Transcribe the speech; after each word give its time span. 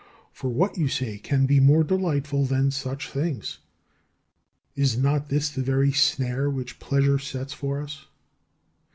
"For 0.31 0.49
what," 0.49 0.79
you 0.79 0.87
say, 0.87 1.19
"can 1.19 1.45
be 1.45 1.59
more 1.59 1.83
delightful 1.83 2.43
than 2.45 2.71
such 2.71 3.11
things?" 3.11 3.59
Is 4.75 4.97
not 4.97 5.29
this 5.29 5.49
the 5.51 5.61
very 5.61 5.91
snare 5.91 6.49
which 6.49 6.79
Pleasure 6.79 7.19
sets 7.19 7.53
for 7.53 7.83
us? 7.83 8.07